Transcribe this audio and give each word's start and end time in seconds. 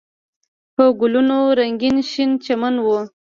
په 0.75 0.83
ګلونو 0.99 1.37
رنګین 1.59 1.97
شین 2.09 2.31
چمن 2.43 2.75
و. 2.81 2.87